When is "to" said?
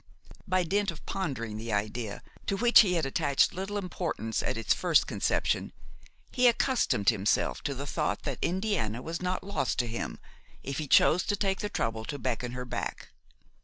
2.47-2.57, 7.65-7.75, 9.77-9.85, 11.25-11.35, 12.05-12.17